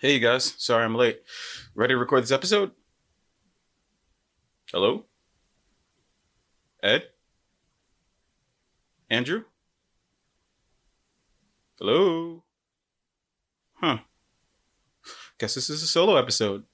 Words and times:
Hey, 0.00 0.14
you 0.14 0.20
guys. 0.20 0.54
Sorry 0.56 0.82
I'm 0.82 0.94
late. 0.94 1.20
Ready 1.74 1.92
to 1.92 1.98
record 1.98 2.22
this 2.22 2.32
episode? 2.32 2.70
Hello? 4.72 5.04
Ed? 6.82 7.02
Andrew? 9.10 9.44
Hello? 11.78 12.44
Huh. 13.74 13.98
Guess 15.36 15.56
this 15.56 15.68
is 15.68 15.82
a 15.82 15.86
solo 15.86 16.16
episode. 16.16 16.64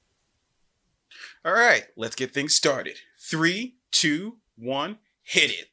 All 1.44 1.52
right, 1.52 1.82
let's 1.96 2.14
get 2.14 2.32
things 2.32 2.54
started. 2.54 2.98
Three, 3.18 3.74
two, 3.90 4.36
one, 4.56 4.98
hit 5.24 5.50
it. 5.50 5.70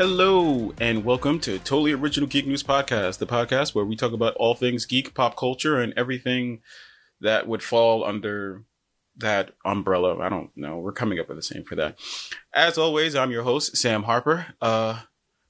Hello, 0.00 0.72
and 0.80 1.04
welcome 1.04 1.38
to 1.40 1.58
Totally 1.58 1.92
Original 1.92 2.26
Geek 2.26 2.46
News 2.46 2.62
Podcast, 2.62 3.18
the 3.18 3.26
podcast 3.26 3.74
where 3.74 3.84
we 3.84 3.96
talk 3.96 4.14
about 4.14 4.34
all 4.36 4.54
things 4.54 4.86
geek, 4.86 5.12
pop 5.12 5.36
culture, 5.36 5.78
and 5.78 5.92
everything 5.94 6.62
that 7.20 7.46
would 7.46 7.62
fall 7.62 8.02
under 8.02 8.64
that 9.14 9.50
umbrella. 9.62 10.18
I 10.18 10.30
don't 10.30 10.56
know. 10.56 10.78
We're 10.78 10.92
coming 10.92 11.18
up 11.18 11.28
with 11.28 11.36
the 11.36 11.42
same 11.42 11.64
for 11.64 11.74
that. 11.74 11.98
As 12.54 12.78
always, 12.78 13.14
I'm 13.14 13.30
your 13.30 13.42
host, 13.42 13.76
Sam 13.76 14.04
Harper, 14.04 14.46
uh, 14.62 15.00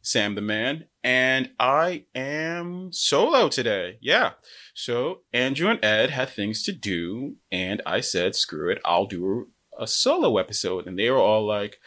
Sam 0.03 0.35
the 0.35 0.41
Man, 0.41 0.87
and 1.05 1.51
I 1.61 2.07
am 2.17 2.93
solo 2.93 3.49
today. 3.49 3.99
Yeah. 4.01 4.33
So 4.75 5.21
Andrew 5.33 5.69
and 5.69 5.85
Ed 5.85 6.11
had 6.11 6.29
things 6.29 6.65
to 6.65 6.73
do, 6.73 7.37
and 7.53 7.83
I 7.87 8.01
said, 8.01 8.35
screw 8.35 8.69
it, 8.69 8.81
I'll 8.85 9.07
do 9.07 9.53
a 9.79 9.87
solo 9.87 10.39
episode. 10.39 10.89
And 10.89 10.99
they 10.99 11.09
were 11.09 11.19
all 11.19 11.47
like, 11.47 11.79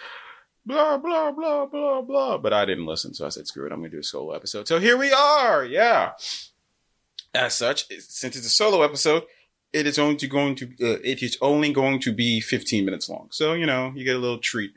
blah 0.66 0.98
blah 0.98 1.32
blah 1.32 1.66
blah 1.66 2.02
blah. 2.02 2.38
But 2.38 2.54
I 2.54 2.66
didn't 2.66 2.86
listen, 2.86 3.14
so 3.14 3.26
I 3.26 3.30
said, 3.30 3.48
"Screw 3.48 3.66
it, 3.66 3.72
I'm 3.72 3.80
gonna 3.80 3.90
do 3.90 4.00
a 4.00 4.04
solo 4.04 4.34
episode." 4.34 4.68
So 4.68 4.80
here 4.80 4.98
we 4.98 5.12
are. 5.12 5.64
Yeah. 5.64 6.12
As 7.36 7.56
such, 7.56 7.88
since 7.88 8.36
it's 8.36 8.46
a 8.46 8.50
solo 8.50 8.84
episode, 8.84 9.24
it 9.72 9.88
is 9.88 9.98
only 9.98 10.28
going 10.28 10.56
to 10.56 10.66
uh, 10.82 11.00
it 11.04 11.24
is 11.24 11.38
only 11.42 11.74
going 11.74 12.00
to 12.02 12.14
be 12.14 12.40
15 12.40 12.86
minutes 12.86 13.10
long. 13.10 13.30
So 13.32 13.54
you 13.54 13.66
know, 13.66 13.92
you 13.96 14.06
get 14.06 14.16
a 14.16 14.20
little 14.20 14.40
treat. 14.40 14.74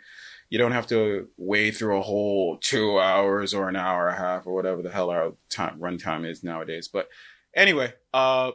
You 0.49 0.59
don't 0.59 0.73
have 0.73 0.87
to 0.89 1.29
wade 1.37 1.77
through 1.77 1.99
a 1.99 2.03
whole 2.03 2.57
two 2.59 3.01
hours 3.01 3.53
or 3.53 3.69
an 3.69 3.75
hour 3.77 4.09
and 4.09 4.17
a 4.17 4.21
half 4.21 4.47
or 4.47 4.55
whatever 4.55 4.81
the 4.81 4.91
hell 4.91 5.11
our 5.11 5.33
time 5.49 5.81
run 5.81 5.99
time 5.99 6.25
is 6.25 6.45
nowadays. 6.45 6.89
But 6.89 7.09
anyway, 7.55 7.95
uh, 8.15 8.53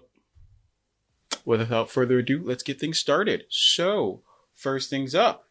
without 1.43 1.91
further 1.91 2.19
ado, 2.19 2.41
let's 2.43 2.63
get 2.63 2.79
things 2.79 2.97
started. 2.97 3.43
So, 3.49 4.21
first 4.55 4.89
things 4.89 5.13
up 5.13 5.50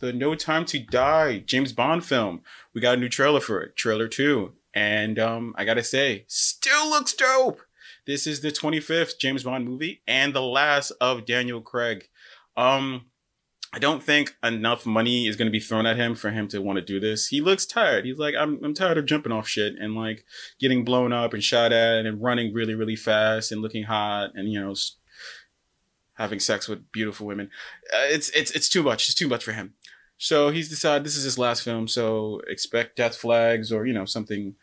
the 0.00 0.12
No 0.12 0.34
Time 0.34 0.64
to 0.66 0.78
Die 0.78 1.38
James 1.38 1.72
Bond 1.72 2.04
film. 2.04 2.42
We 2.74 2.80
got 2.80 2.98
a 2.98 3.00
new 3.00 3.08
trailer 3.08 3.40
for 3.40 3.60
it, 3.60 3.76
trailer 3.76 4.08
two. 4.08 4.52
And 4.74 5.18
um, 5.18 5.54
I 5.56 5.64
gotta 5.64 5.84
say, 5.84 6.24
still 6.26 6.88
looks 6.90 7.14
dope. 7.14 7.62
This 8.06 8.26
is 8.26 8.40
the 8.40 8.50
25th 8.50 9.18
James 9.18 9.44
Bond 9.44 9.68
movie 9.68 10.02
and 10.06 10.34
the 10.34 10.42
last 10.42 10.90
of 11.00 11.26
Daniel 11.26 11.60
Craig. 11.60 12.08
Um, 12.56 13.06
I 13.72 13.78
don't 13.78 14.02
think 14.02 14.36
enough 14.42 14.84
money 14.84 15.28
is 15.28 15.36
going 15.36 15.46
to 15.46 15.52
be 15.52 15.60
thrown 15.60 15.86
at 15.86 15.96
him 15.96 16.16
for 16.16 16.30
him 16.30 16.48
to 16.48 16.60
want 16.60 16.78
to 16.78 16.84
do 16.84 16.98
this. 16.98 17.28
He 17.28 17.40
looks 17.40 17.64
tired. 17.64 18.04
He's 18.04 18.18
like, 18.18 18.34
I'm, 18.36 18.58
I'm 18.64 18.74
tired 18.74 18.98
of 18.98 19.06
jumping 19.06 19.30
off 19.30 19.46
shit 19.46 19.74
and 19.78 19.94
like 19.94 20.24
getting 20.58 20.84
blown 20.84 21.12
up 21.12 21.32
and 21.34 21.42
shot 21.42 21.72
at 21.72 22.04
and 22.04 22.20
running 22.20 22.52
really, 22.52 22.74
really 22.74 22.96
fast 22.96 23.52
and 23.52 23.62
looking 23.62 23.84
hot 23.84 24.30
and, 24.34 24.50
you 24.52 24.60
know, 24.60 24.74
having 26.14 26.40
sex 26.40 26.68
with 26.68 26.90
beautiful 26.90 27.28
women. 27.28 27.48
Uh, 27.94 28.08
it's, 28.08 28.28
it's, 28.30 28.50
it's 28.50 28.68
too 28.68 28.82
much. 28.82 29.08
It's 29.08 29.14
too 29.14 29.28
much 29.28 29.44
for 29.44 29.52
him. 29.52 29.74
So 30.22 30.50
he's 30.50 30.68
decided 30.68 31.02
this 31.02 31.16
is 31.16 31.24
his 31.24 31.38
last 31.38 31.62
film, 31.62 31.88
so 31.88 32.42
expect 32.46 32.94
death 32.94 33.16
flags 33.16 33.72
or, 33.72 33.86
you 33.86 33.94
know, 33.94 34.04
something 34.04 34.54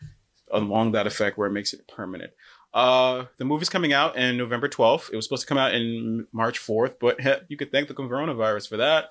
along 0.52 0.92
that 0.92 1.08
effect 1.08 1.36
where 1.36 1.48
it 1.48 1.52
makes 1.52 1.72
it 1.72 1.88
permanent. 1.88 2.32
Uh, 2.72 3.24
the 3.38 3.44
movie's 3.44 3.68
coming 3.68 3.92
out 3.92 4.16
in 4.16 4.36
November 4.36 4.68
12th. 4.68 5.10
It 5.12 5.16
was 5.16 5.24
supposed 5.24 5.42
to 5.42 5.48
come 5.48 5.58
out 5.58 5.74
in 5.74 6.28
March 6.30 6.60
4th, 6.60 6.94
but 7.00 7.18
you 7.48 7.56
could 7.56 7.72
thank 7.72 7.88
the 7.88 7.94
coronavirus 7.94 8.68
for 8.68 8.76
that. 8.76 9.10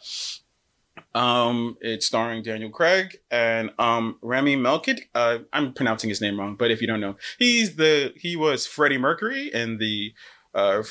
Um, 1.14 1.78
it's 1.82 2.06
starring 2.06 2.44
Daniel 2.44 2.70
Craig 2.70 3.18
and 3.30 3.72
um 3.78 4.18
Rami 4.22 4.56
Malek. 4.56 5.10
Uh, 5.14 5.40
I'm 5.52 5.74
pronouncing 5.74 6.10
his 6.10 6.22
name 6.22 6.40
wrong, 6.40 6.56
but 6.56 6.72
if 6.72 6.80
you 6.80 6.88
don't 6.88 7.02
know, 7.02 7.18
he's 7.38 7.76
the 7.76 8.14
he 8.16 8.38
was 8.38 8.66
Freddie 8.66 8.98
Mercury 8.98 9.54
in 9.54 9.80
the 9.80 10.14
uh, 10.56 10.82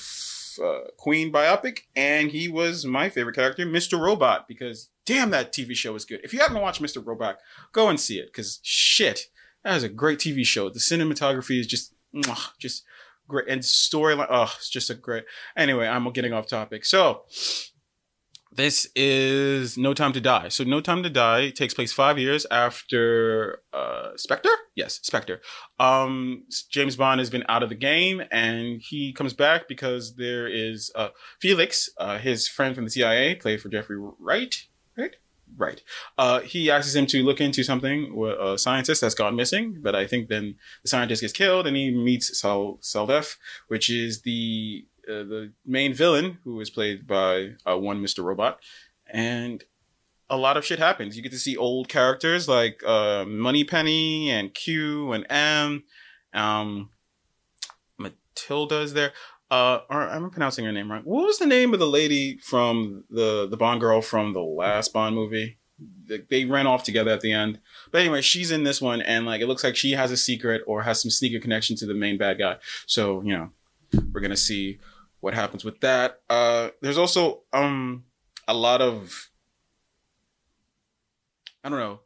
uh, 0.58 0.88
Queen 0.96 1.32
biopic, 1.32 1.80
and 1.94 2.30
he 2.30 2.48
was 2.48 2.84
my 2.84 3.08
favorite 3.08 3.34
character, 3.34 3.66
Mr. 3.66 3.98
Robot, 3.98 4.48
because 4.48 4.90
damn, 5.04 5.30
that 5.30 5.52
TV 5.52 5.74
show 5.74 5.94
is 5.94 6.04
good. 6.04 6.20
If 6.24 6.32
you 6.32 6.40
haven't 6.40 6.60
watched 6.60 6.82
Mr. 6.82 7.04
Robot, 7.04 7.38
go 7.72 7.88
and 7.88 7.98
see 7.98 8.18
it 8.18 8.26
because 8.26 8.60
shit, 8.62 9.28
that 9.64 9.76
is 9.76 9.82
a 9.82 9.88
great 9.88 10.18
TV 10.18 10.44
show. 10.44 10.68
The 10.68 10.78
cinematography 10.78 11.60
is 11.60 11.66
just, 11.66 11.94
just 12.58 12.84
great, 13.28 13.48
and 13.48 13.62
storyline, 13.62 14.26
oh, 14.28 14.52
it's 14.56 14.70
just 14.70 14.90
a 14.90 14.94
great. 14.94 15.24
Anyway, 15.56 15.86
I'm 15.86 16.10
getting 16.12 16.32
off 16.32 16.46
topic. 16.46 16.84
So 16.84 17.22
this 18.56 18.88
is 18.94 19.78
No 19.78 19.94
Time 19.94 20.12
to 20.12 20.20
Die. 20.20 20.48
So 20.48 20.64
No 20.64 20.80
Time 20.80 21.02
to 21.02 21.10
Die 21.10 21.50
takes 21.50 21.74
place 21.74 21.92
five 21.92 22.18
years 22.18 22.46
after 22.50 23.62
uh, 23.72 24.10
Spectre. 24.16 24.50
Yes, 24.74 25.00
Spectre. 25.02 25.40
Um, 25.78 26.44
James 26.70 26.96
Bond 26.96 27.20
has 27.20 27.30
been 27.30 27.44
out 27.48 27.62
of 27.62 27.68
the 27.68 27.74
game, 27.74 28.22
and 28.30 28.80
he 28.80 29.12
comes 29.12 29.32
back 29.32 29.68
because 29.68 30.16
there 30.16 30.46
is 30.48 30.90
uh, 30.94 31.08
Felix, 31.40 31.90
uh, 31.98 32.18
his 32.18 32.48
friend 32.48 32.74
from 32.74 32.84
the 32.84 32.90
CIA, 32.90 33.34
played 33.34 33.60
for 33.60 33.68
Jeffrey 33.68 33.96
Wright 33.98 34.54
right? 34.96 35.16
Right. 35.56 35.82
Uh, 36.18 36.40
he 36.40 36.70
asks 36.70 36.94
him 36.94 37.06
to 37.06 37.22
look 37.22 37.40
into 37.40 37.62
something, 37.62 38.12
a 38.40 38.58
scientist 38.58 39.00
that's 39.00 39.14
gone 39.14 39.36
missing, 39.36 39.78
but 39.80 39.94
I 39.94 40.06
think 40.06 40.28
then 40.28 40.56
the 40.82 40.88
scientist 40.88 41.20
gets 41.22 41.32
killed 41.32 41.66
and 41.66 41.76
he 41.76 41.90
meets 41.90 42.38
Sal 42.38 42.78
Saldef, 42.82 43.36
which 43.68 43.88
is 43.88 44.22
the 44.22 44.84
uh, 45.08 45.24
the 45.24 45.52
main 45.64 45.94
villain 45.94 46.38
who 46.44 46.60
is 46.60 46.70
played 46.70 47.06
by 47.06 47.52
uh, 47.66 47.78
one 47.78 48.02
Mr. 48.02 48.24
Robot. 48.24 48.58
And 49.08 49.62
a 50.28 50.36
lot 50.36 50.56
of 50.56 50.64
shit 50.64 50.78
happens. 50.78 51.16
You 51.16 51.22
get 51.22 51.32
to 51.32 51.38
see 51.38 51.56
old 51.56 51.88
characters 51.88 52.48
like 52.48 52.82
uh, 52.84 53.24
Moneypenny 53.26 54.30
and 54.30 54.52
Q 54.52 55.12
and 55.12 55.26
M. 55.30 55.84
Um, 56.34 56.90
Matilda's 57.98 58.92
there 58.92 59.12
uh 59.50 59.80
or 59.88 60.08
I'm 60.08 60.30
pronouncing 60.30 60.64
her 60.64 60.72
name 60.72 60.90
wrong. 60.90 61.02
What 61.04 61.26
was 61.26 61.38
the 61.38 61.46
name 61.46 61.72
of 61.72 61.78
the 61.78 61.86
lady 61.86 62.38
from 62.38 63.04
the 63.10 63.46
the 63.48 63.56
Bond 63.56 63.80
girl 63.80 64.00
from 64.00 64.32
the 64.32 64.40
last 64.40 64.92
Bond 64.92 65.14
movie? 65.14 65.58
They, 66.30 66.46
ran 66.46 66.66
off 66.66 66.84
together 66.84 67.10
at 67.10 67.20
the 67.20 67.32
end. 67.32 67.58
But 67.90 68.00
anyway, 68.00 68.22
she's 68.22 68.50
in 68.50 68.64
this 68.64 68.80
one 68.80 69.02
and 69.02 69.26
like 69.26 69.42
it 69.42 69.46
looks 69.46 69.62
like 69.62 69.76
she 69.76 69.92
has 69.92 70.10
a 70.10 70.16
secret 70.16 70.62
or 70.66 70.82
has 70.82 71.02
some 71.02 71.10
sneaker 71.10 71.38
connection 71.38 71.76
to 71.76 71.86
the 71.86 71.92
main 71.92 72.16
bad 72.16 72.38
guy. 72.38 72.56
So, 72.86 73.20
you 73.22 73.36
know, 73.36 73.50
we're 74.10 74.20
to 74.30 74.36
see 74.38 74.78
what 75.26 75.34
happens 75.34 75.64
with 75.64 75.80
that. 75.80 76.20
Uh 76.30 76.70
there's 76.80 76.98
also 76.98 77.42
um 77.52 78.04
a 78.46 78.54
lot 78.54 78.80
of 78.80 79.30
I 81.64 81.68
don't 81.68 81.80
know 81.80 82.00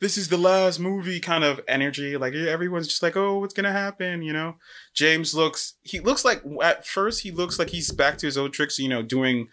this 0.00 0.16
is 0.16 0.28
the 0.28 0.36
last 0.36 0.78
movie 0.78 1.20
kind 1.20 1.42
of 1.42 1.60
energy. 1.66 2.16
Like 2.16 2.34
everyone's 2.34 2.86
just 2.86 3.02
like, 3.02 3.16
oh, 3.16 3.40
what's 3.40 3.54
gonna 3.54 3.72
happen? 3.72 4.22
You 4.22 4.32
know, 4.32 4.56
James 4.94 5.34
looks. 5.34 5.74
He 5.82 5.98
looks 6.00 6.24
like 6.24 6.42
at 6.62 6.86
first 6.86 7.22
he 7.22 7.30
looks 7.30 7.58
like 7.58 7.70
he's 7.70 7.90
back 7.90 8.18
to 8.18 8.26
his 8.26 8.38
old 8.38 8.52
tricks. 8.52 8.78
You 8.78 8.88
know, 8.88 9.02
doing 9.02 9.48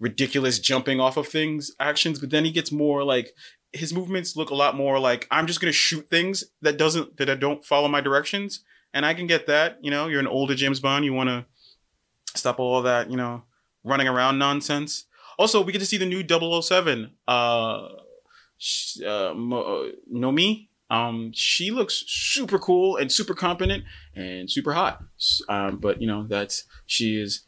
ridiculous 0.00 0.58
jumping 0.58 1.00
off 1.00 1.16
of 1.16 1.28
things 1.28 1.72
actions, 1.78 2.18
but 2.18 2.30
then 2.30 2.44
he 2.44 2.50
gets 2.50 2.72
more 2.72 3.04
like 3.04 3.34
his 3.72 3.92
movements 3.92 4.36
look 4.36 4.50
a 4.50 4.54
lot 4.54 4.76
more 4.76 4.98
like 4.98 5.26
I'm 5.30 5.46
just 5.46 5.60
gonna 5.60 5.72
shoot 5.72 6.08
things 6.08 6.44
that 6.62 6.78
doesn't 6.78 7.18
that 7.18 7.28
I 7.28 7.34
don't 7.34 7.64
follow 7.64 7.88
my 7.88 8.00
directions, 8.00 8.60
and 8.94 9.04
I 9.04 9.12
can 9.12 9.26
get 9.26 9.46
that. 9.46 9.78
You 9.82 9.90
know, 9.90 10.08
you're 10.08 10.20
an 10.20 10.26
older 10.26 10.54
James 10.54 10.80
Bond. 10.80 11.04
You 11.04 11.12
want 11.12 11.28
to 11.28 11.44
stop 12.34 12.58
all 12.58 12.82
that. 12.82 13.10
You 13.10 13.16
know, 13.16 13.42
running 13.84 14.08
around 14.08 14.38
nonsense. 14.38 15.06
Also, 15.38 15.62
we 15.62 15.72
get 15.72 15.78
to 15.78 15.86
see 15.86 15.96
the 15.96 16.06
new 16.06 16.22
007. 16.26 17.12
Uh, 17.26 17.88
uh, 19.02 19.06
uh 19.06 19.32
Nomi. 20.12 20.68
Um, 20.90 21.32
she 21.34 21.70
looks 21.70 22.04
super 22.06 22.58
cool 22.58 22.98
and 22.98 23.10
super 23.10 23.34
competent 23.34 23.84
and 24.14 24.50
super 24.50 24.74
hot. 24.74 25.02
Um, 25.48 25.78
but 25.78 26.02
you 26.02 26.06
know 26.06 26.24
that's 26.24 26.64
she 26.86 27.18
is 27.18 27.44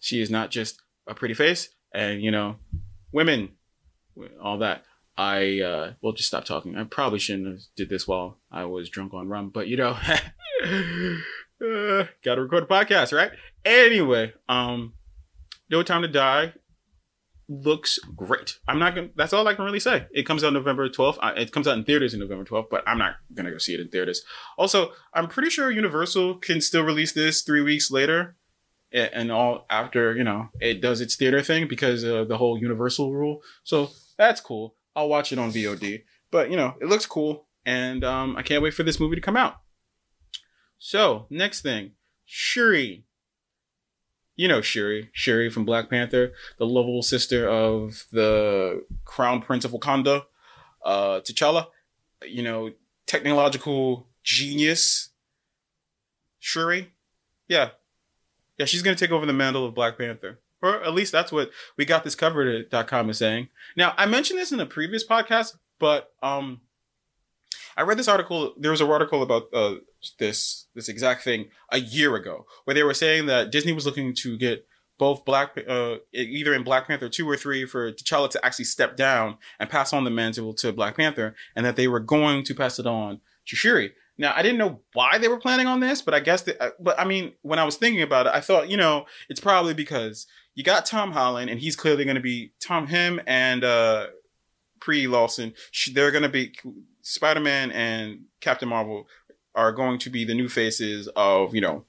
she 0.00 0.20
is 0.20 0.28
not 0.28 0.50
just 0.50 0.80
a 1.06 1.14
pretty 1.14 1.34
face 1.34 1.68
and 1.94 2.20
you 2.20 2.32
know 2.32 2.56
women 3.12 3.50
all 4.42 4.58
that. 4.58 4.84
I 5.16 5.60
uh, 5.60 5.92
will 6.00 6.12
just 6.12 6.28
stop 6.28 6.44
talking. 6.44 6.76
I 6.76 6.84
probably 6.84 7.18
shouldn't 7.18 7.46
have 7.46 7.60
did 7.76 7.90
this 7.90 8.08
while 8.08 8.38
I 8.50 8.64
was 8.64 8.88
drunk 8.88 9.12
on 9.12 9.28
rum, 9.28 9.50
but 9.50 9.68
you 9.68 9.76
know, 9.76 9.98
uh, 11.62 12.04
gotta 12.24 12.42
record 12.42 12.64
a 12.64 12.66
podcast, 12.66 13.16
right? 13.16 13.30
Anyway, 13.64 14.32
um, 14.48 14.94
No 15.70 15.82
Time 15.82 16.02
to 16.02 16.08
Die 16.08 16.52
looks 17.50 17.98
great. 18.14 18.58
I'm 18.68 18.78
not 18.78 18.94
gonna. 18.94 19.08
That's 19.16 19.32
all 19.32 19.46
I 19.46 19.54
can 19.54 19.64
really 19.64 19.80
say. 19.80 20.06
It 20.12 20.22
comes 20.22 20.44
out 20.44 20.52
November 20.52 20.88
12th. 20.88 21.18
It 21.36 21.52
comes 21.52 21.66
out 21.66 21.76
in 21.76 21.84
theaters 21.84 22.14
in 22.14 22.20
November 22.20 22.44
12th, 22.44 22.70
but 22.70 22.84
I'm 22.86 22.98
not 22.98 23.16
gonna 23.34 23.50
go 23.50 23.58
see 23.58 23.74
it 23.74 23.80
in 23.80 23.88
theaters. 23.88 24.22
Also, 24.56 24.92
I'm 25.12 25.28
pretty 25.28 25.50
sure 25.50 25.70
Universal 25.70 26.36
can 26.36 26.60
still 26.60 26.84
release 26.84 27.12
this 27.12 27.42
three 27.42 27.60
weeks 27.60 27.90
later, 27.90 28.36
and 28.92 29.30
all 29.32 29.66
after 29.68 30.14
you 30.16 30.24
know 30.24 30.48
it 30.60 30.80
does 30.80 31.00
its 31.00 31.16
theater 31.16 31.42
thing 31.42 31.68
because 31.68 32.04
of 32.04 32.28
the 32.28 32.38
whole 32.38 32.58
Universal 32.58 33.12
rule. 33.12 33.42
So 33.64 33.90
that's 34.16 34.40
cool. 34.40 34.76
I'll 34.94 35.08
watch 35.08 35.32
it 35.32 35.38
on 35.38 35.50
VOD. 35.50 36.02
But 36.30 36.50
you 36.50 36.56
know, 36.56 36.74
it 36.80 36.86
looks 36.86 37.06
cool, 37.06 37.48
and 37.66 38.04
um, 38.04 38.36
I 38.36 38.42
can't 38.42 38.62
wait 38.62 38.74
for 38.74 38.84
this 38.84 39.00
movie 39.00 39.16
to 39.16 39.22
come 39.22 39.36
out. 39.36 39.56
So 40.80 41.26
next 41.30 41.60
thing, 41.60 41.92
Shuri 42.24 43.04
you 44.40 44.48
know 44.48 44.62
Shuri, 44.62 45.10
Shuri 45.12 45.50
from 45.50 45.66
Black 45.66 45.90
Panther, 45.90 46.32
the 46.56 46.64
lovable 46.64 47.02
sister 47.02 47.46
of 47.46 48.06
the 48.10 48.86
Crown 49.04 49.42
Prince 49.42 49.66
of 49.66 49.72
Wakanda, 49.72 50.24
uh, 50.82 51.20
T'Challa. 51.20 51.66
You 52.26 52.42
know, 52.42 52.70
technological 53.06 54.06
genius. 54.24 55.10
Shuri, 56.38 56.90
yeah, 57.48 57.70
yeah, 58.56 58.64
she's 58.64 58.80
gonna 58.80 58.96
take 58.96 59.10
over 59.10 59.26
the 59.26 59.34
mantle 59.34 59.66
of 59.66 59.74
Black 59.74 59.98
Panther. 59.98 60.38
Or 60.62 60.82
at 60.82 60.94
least 60.94 61.12
that's 61.12 61.30
what 61.30 61.50
we 61.76 61.84
got 61.84 62.02
this 62.02 62.14
covered 62.14 62.72
at 62.72 62.86
.com 62.86 63.10
is 63.10 63.18
saying. 63.18 63.48
Now, 63.76 63.92
I 63.98 64.06
mentioned 64.06 64.38
this 64.38 64.52
in 64.52 64.60
a 64.60 64.64
previous 64.64 65.06
podcast, 65.06 65.58
but 65.78 66.14
um 66.22 66.62
I 67.80 67.82
read 67.82 67.98
this 67.98 68.08
article. 68.08 68.52
There 68.58 68.70
was 68.70 68.82
an 68.82 68.90
article 68.90 69.22
about 69.22 69.44
uh, 69.54 69.76
this 70.18 70.66
this 70.74 70.90
exact 70.90 71.24
thing 71.24 71.48
a 71.70 71.80
year 71.80 72.14
ago, 72.14 72.44
where 72.64 72.74
they 72.74 72.82
were 72.82 72.92
saying 72.92 73.24
that 73.26 73.50
Disney 73.50 73.72
was 73.72 73.86
looking 73.86 74.14
to 74.16 74.36
get 74.36 74.66
both 74.98 75.24
Black, 75.24 75.58
uh, 75.66 75.96
either 76.12 76.52
in 76.52 76.62
Black 76.62 76.86
Panther 76.86 77.08
two 77.08 77.26
or 77.26 77.38
three, 77.38 77.64
for 77.64 77.90
T'Challa 77.90 78.28
to 78.32 78.44
actually 78.44 78.66
step 78.66 78.98
down 78.98 79.38
and 79.58 79.70
pass 79.70 79.94
on 79.94 80.04
the 80.04 80.10
mantle 80.10 80.52
to 80.56 80.74
Black 80.74 80.98
Panther, 80.98 81.34
and 81.56 81.64
that 81.64 81.76
they 81.76 81.88
were 81.88 82.00
going 82.00 82.44
to 82.44 82.54
pass 82.54 82.78
it 82.78 82.86
on 82.86 83.22
to 83.46 83.56
Shuri. 83.56 83.92
Now, 84.18 84.34
I 84.36 84.42
didn't 84.42 84.58
know 84.58 84.82
why 84.92 85.16
they 85.16 85.28
were 85.28 85.40
planning 85.40 85.66
on 85.66 85.80
this, 85.80 86.02
but 86.02 86.12
I 86.12 86.20
guess, 86.20 86.42
that, 86.42 86.62
uh, 86.62 86.72
but 86.78 87.00
I 87.00 87.06
mean, 87.06 87.32
when 87.40 87.58
I 87.58 87.64
was 87.64 87.76
thinking 87.76 88.02
about 88.02 88.26
it, 88.26 88.34
I 88.34 88.42
thought, 88.42 88.68
you 88.68 88.76
know, 88.76 89.06
it's 89.30 89.40
probably 89.40 89.72
because 89.72 90.26
you 90.54 90.62
got 90.62 90.84
Tom 90.84 91.12
Holland, 91.12 91.48
and 91.48 91.58
he's 91.58 91.76
clearly 91.76 92.04
going 92.04 92.16
to 92.16 92.20
be 92.20 92.52
Tom, 92.60 92.88
him, 92.88 93.22
and 93.26 93.64
uh, 93.64 94.08
Brie 94.84 95.06
Larson. 95.06 95.54
They're 95.94 96.10
going 96.10 96.24
to 96.24 96.28
be 96.28 96.52
Spider 97.02 97.40
Man 97.40 97.70
and 97.70 98.24
Captain 98.40 98.68
Marvel 98.68 99.06
are 99.54 99.72
going 99.72 99.98
to 99.98 100.10
be 100.10 100.24
the 100.24 100.34
new 100.34 100.48
faces 100.48 101.08
of 101.16 101.54
you 101.54 101.60
know 101.60 101.84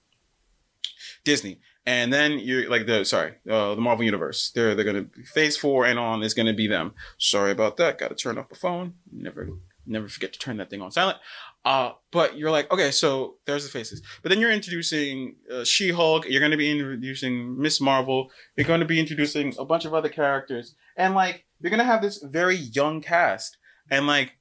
Disney. 1.23 1.59
And 1.83 2.13
then 2.13 2.37
you're 2.37 2.69
like 2.69 2.85
the 2.85 3.03
sorry, 3.05 3.33
uh, 3.49 3.73
the 3.75 3.81
Marvel 3.81 4.05
Universe. 4.05 4.51
They're 4.53 4.75
they're 4.75 4.85
gonna 4.85 5.03
be 5.03 5.23
Phase 5.23 5.57
Four 5.57 5.85
and 5.85 5.97
on 5.97 6.21
is 6.21 6.33
gonna 6.33 6.53
be 6.53 6.67
them. 6.67 6.93
Sorry 7.17 7.51
about 7.51 7.77
that. 7.77 7.97
Got 7.97 8.09
to 8.09 8.15
turn 8.15 8.37
off 8.37 8.49
the 8.49 8.55
phone. 8.55 8.93
Never 9.11 9.49
never 9.85 10.07
forget 10.07 10.33
to 10.33 10.39
turn 10.39 10.57
that 10.57 10.69
thing 10.69 10.81
on 10.81 10.91
silent. 10.91 11.17
Uh, 11.63 11.91
but 12.11 12.37
you're 12.37 12.51
like, 12.51 12.71
okay, 12.71 12.91
so 12.91 13.35
there's 13.45 13.63
the 13.63 13.69
faces. 13.69 14.01
But 14.21 14.29
then 14.29 14.39
you're 14.39 14.51
introducing 14.51 15.35
uh, 15.51 15.63
She 15.63 15.91
Hulk. 15.91 16.27
You're 16.27 16.39
going 16.39 16.51
to 16.51 16.57
be 16.57 16.71
introducing 16.71 17.59
Miss 17.59 17.79
Marvel. 17.79 18.31
You're 18.55 18.67
going 18.67 18.79
to 18.79 18.85
be 18.85 18.99
introducing 18.99 19.53
a 19.59 19.65
bunch 19.65 19.85
of 19.85 19.93
other 19.93 20.09
characters, 20.09 20.75
and 20.97 21.13
like 21.13 21.45
you're 21.59 21.69
going 21.69 21.79
to 21.79 21.83
have 21.85 22.01
this 22.01 22.23
very 22.23 22.55
young 22.55 23.01
cast. 23.01 23.57
And 23.89 24.07
like 24.07 24.37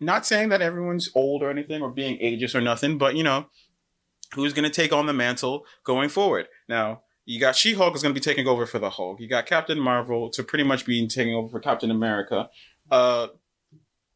not 0.00 0.26
saying 0.26 0.48
that 0.50 0.62
everyone's 0.62 1.10
old 1.14 1.42
or 1.42 1.50
anything 1.50 1.82
or 1.82 1.90
being 1.90 2.18
ageist 2.18 2.54
or 2.54 2.60
nothing, 2.60 2.98
but 2.98 3.16
you 3.16 3.22
know, 3.22 3.46
who's 4.34 4.52
going 4.52 4.68
to 4.68 4.70
take 4.70 4.92
on 4.92 5.06
the 5.06 5.12
mantle 5.12 5.64
going 5.84 6.08
forward? 6.08 6.48
Now, 6.68 7.02
you 7.24 7.40
got 7.40 7.56
She 7.56 7.74
Hulk 7.74 7.94
is 7.94 8.02
going 8.02 8.14
to 8.14 8.20
be 8.20 8.24
taking 8.24 8.46
over 8.46 8.66
for 8.66 8.78
the 8.78 8.90
Hulk. 8.90 9.20
You 9.20 9.28
got 9.28 9.46
Captain 9.46 9.78
Marvel 9.78 10.28
to 10.30 10.42
pretty 10.42 10.64
much 10.64 10.84
be 10.84 11.06
taking 11.06 11.34
over 11.34 11.48
for 11.48 11.60
Captain 11.60 11.90
America. 11.90 12.50
Uh, 12.90 13.28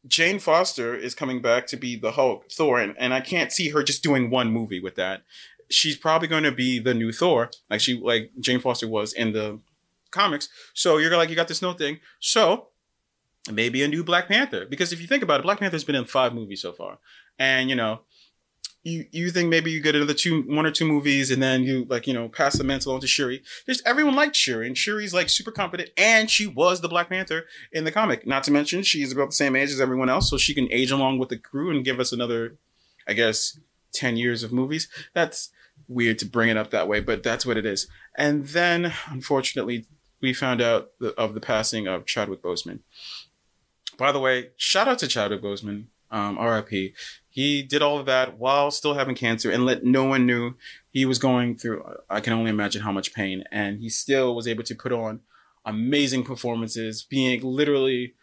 Jane 0.07 0.39
Foster 0.39 0.95
is 0.95 1.15
coming 1.15 1.41
back 1.41 1.67
to 1.67 1.77
be 1.77 1.95
the 1.95 2.11
Hulk, 2.11 2.51
Thor, 2.51 2.79
and, 2.79 2.95
and 2.97 3.13
I 3.13 3.21
can't 3.21 3.51
see 3.51 3.69
her 3.69 3.83
just 3.83 4.03
doing 4.03 4.29
one 4.29 4.51
movie 4.51 4.79
with 4.79 4.95
that. 4.95 5.23
She's 5.69 5.97
probably 5.97 6.27
going 6.27 6.43
to 6.43 6.51
be 6.51 6.79
the 6.79 6.93
new 6.93 7.11
Thor, 7.11 7.49
like 7.69 7.81
she 7.81 7.99
like 7.99 8.31
Jane 8.39 8.59
Foster 8.59 8.87
was 8.87 9.13
in 9.13 9.33
the 9.33 9.59
comics. 10.11 10.49
So 10.73 10.97
you're 10.97 11.15
like 11.15 11.29
you 11.29 11.35
got 11.35 11.47
this 11.47 11.61
no 11.61 11.73
thing. 11.73 11.99
So 12.19 12.69
maybe 13.51 13.83
a 13.83 13.87
new 13.87 14.03
Black 14.03 14.27
Panther. 14.27 14.65
Because 14.65 14.91
if 14.91 15.01
you 15.01 15.07
think 15.07 15.23
about 15.23 15.39
it, 15.39 15.43
Black 15.43 15.59
Panther's 15.59 15.83
been 15.83 15.95
in 15.95 16.05
five 16.05 16.33
movies 16.33 16.61
so 16.61 16.71
far, 16.71 16.99
and 17.37 17.69
you 17.69 17.75
know, 17.75 18.01
you 18.83 19.05
you 19.11 19.29
think 19.29 19.49
maybe 19.49 19.71
you 19.71 19.81
get 19.81 19.95
another 19.95 20.13
two, 20.13 20.41
one 20.43 20.65
or 20.65 20.71
two 20.71 20.85
movies, 20.85 21.31
and 21.31 21.41
then 21.41 21.63
you 21.63 21.85
like 21.89 22.07
you 22.07 22.13
know 22.13 22.29
pass 22.29 22.57
the 22.57 22.63
mantle 22.63 22.93
on 22.93 23.01
to 23.01 23.07
Shuri. 23.07 23.41
Just 23.65 23.85
everyone 23.85 24.15
liked 24.15 24.35
Shuri, 24.35 24.67
and 24.67 24.77
Shuri's 24.77 25.13
like 25.13 25.29
super 25.29 25.51
competent, 25.51 25.89
and 25.97 26.29
she 26.29 26.47
was 26.47 26.81
the 26.81 26.89
Black 26.89 27.09
Panther 27.09 27.45
in 27.71 27.83
the 27.83 27.91
comic. 27.91 28.25
Not 28.25 28.43
to 28.45 28.51
mention 28.51 28.83
she's 28.83 29.11
about 29.11 29.29
the 29.29 29.35
same 29.35 29.55
age 29.55 29.69
as 29.69 29.81
everyone 29.81 30.09
else, 30.09 30.29
so 30.29 30.37
she 30.37 30.53
can 30.53 30.71
age 30.71 30.91
along 30.91 31.19
with 31.19 31.29
the 31.29 31.37
crew 31.37 31.71
and 31.71 31.85
give 31.85 31.99
us 31.99 32.11
another, 32.11 32.57
I 33.07 33.13
guess, 33.13 33.59
ten 33.91 34.17
years 34.17 34.43
of 34.43 34.53
movies. 34.53 34.87
That's 35.13 35.49
weird 35.87 36.19
to 36.19 36.25
bring 36.25 36.49
it 36.49 36.57
up 36.57 36.71
that 36.71 36.87
way, 36.87 36.99
but 36.99 37.23
that's 37.23 37.45
what 37.45 37.57
it 37.57 37.65
is. 37.65 37.87
And 38.15 38.47
then, 38.47 38.93
unfortunately, 39.07 39.85
we 40.21 40.33
found 40.33 40.61
out 40.61 40.91
the, 40.99 41.13
of 41.15 41.33
the 41.33 41.39
passing 41.39 41.87
of 41.87 42.05
Chadwick 42.05 42.41
Boseman. 42.41 42.79
By 43.99 44.13
the 44.13 44.19
way, 44.19 44.51
shout 44.55 44.87
out 44.87 44.97
to 44.99 45.09
Chadwick 45.09 45.41
Boseman, 45.41 45.87
um, 46.09 46.39
RIP. 46.39 46.93
He 47.29 47.61
did 47.61 47.81
all 47.81 47.99
of 47.99 48.05
that 48.05 48.39
while 48.39 48.71
still 48.71 48.93
having 48.93 49.13
cancer 49.13 49.51
and 49.51 49.65
let 49.65 49.83
no 49.83 50.05
one 50.05 50.25
knew 50.25 50.53
he 50.89 51.05
was 51.05 51.19
going 51.19 51.57
through. 51.57 51.83
I 52.09 52.21
can 52.21 52.31
only 52.31 52.49
imagine 52.49 52.81
how 52.81 52.93
much 52.93 53.13
pain, 53.13 53.43
and 53.51 53.79
he 53.79 53.89
still 53.89 54.33
was 54.33 54.47
able 54.47 54.63
to 54.63 54.73
put 54.73 54.93
on 54.93 55.19
amazing 55.65 56.23
performances, 56.23 57.03
being 57.03 57.41
literally 57.43 58.13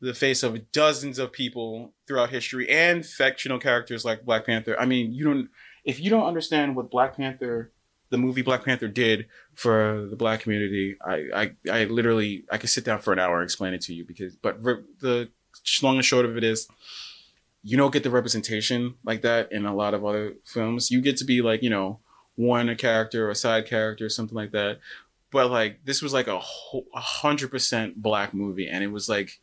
the 0.00 0.14
face 0.14 0.42
of 0.42 0.72
dozens 0.72 1.18
of 1.18 1.32
people 1.32 1.92
throughout 2.08 2.30
history 2.30 2.68
and 2.70 3.04
fictional 3.04 3.58
characters 3.58 4.06
like 4.06 4.24
Black 4.24 4.46
Panther. 4.46 4.74
I 4.80 4.86
mean, 4.86 5.12
you 5.12 5.24
don't 5.24 5.50
if 5.84 6.00
you 6.00 6.08
don't 6.08 6.26
understand 6.26 6.76
what 6.76 6.90
Black 6.90 7.16
Panther 7.16 7.72
the 8.10 8.18
movie 8.18 8.42
Black 8.42 8.64
Panther 8.64 8.88
did 8.88 9.26
for 9.54 10.06
the 10.08 10.16
black 10.16 10.40
community, 10.40 10.96
I, 11.04 11.24
I, 11.34 11.50
I 11.70 11.84
literally, 11.84 12.44
I 12.50 12.58
could 12.58 12.70
sit 12.70 12.84
down 12.84 13.00
for 13.00 13.12
an 13.12 13.18
hour 13.18 13.36
and 13.36 13.44
explain 13.44 13.74
it 13.74 13.80
to 13.82 13.94
you 13.94 14.04
because, 14.04 14.36
but 14.36 14.62
re- 14.62 14.84
the 15.00 15.28
long 15.82 15.96
and 15.96 16.04
short 16.04 16.24
of 16.24 16.36
it 16.36 16.44
is, 16.44 16.68
you 17.62 17.76
don't 17.76 17.92
get 17.92 18.04
the 18.04 18.10
representation 18.10 18.94
like 19.04 19.22
that 19.22 19.50
in 19.50 19.66
a 19.66 19.74
lot 19.74 19.92
of 19.92 20.04
other 20.04 20.34
films. 20.44 20.90
You 20.90 21.00
get 21.00 21.16
to 21.16 21.24
be 21.24 21.42
like, 21.42 21.62
you 21.62 21.70
know, 21.70 21.98
one 22.36 22.68
a 22.68 22.76
character 22.76 23.26
or 23.26 23.30
a 23.30 23.34
side 23.34 23.66
character 23.66 24.06
or 24.06 24.08
something 24.08 24.36
like 24.36 24.52
that. 24.52 24.78
But 25.32 25.50
like, 25.50 25.84
this 25.84 26.00
was 26.00 26.12
like 26.12 26.28
a 26.28 26.40
hundred 26.94 27.50
percent 27.50 28.00
black 28.00 28.32
movie. 28.32 28.68
And 28.68 28.84
it 28.84 28.92
was 28.92 29.08
like, 29.08 29.40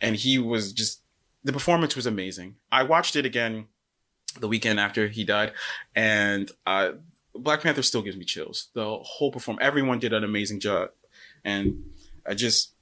and 0.00 0.16
he 0.16 0.38
was 0.38 0.72
just, 0.72 1.02
the 1.44 1.52
performance 1.52 1.94
was 1.94 2.06
amazing. 2.06 2.56
I 2.72 2.82
watched 2.82 3.14
it 3.14 3.24
again 3.24 3.66
the 4.40 4.48
weekend 4.48 4.80
after 4.80 5.08
he 5.08 5.24
died 5.24 5.52
and 5.94 6.50
uh, 6.66 6.92
Black 7.34 7.62
Panther 7.62 7.82
still 7.82 8.02
gives 8.02 8.16
me 8.16 8.24
chills. 8.24 8.68
The 8.74 8.98
whole 9.02 9.30
perform, 9.30 9.58
everyone 9.60 9.98
did 9.98 10.12
an 10.12 10.24
amazing 10.24 10.60
job, 10.60 10.90
and 11.44 11.84
I 12.26 12.34
just 12.34 12.72